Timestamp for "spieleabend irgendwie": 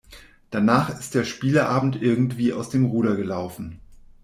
1.23-2.53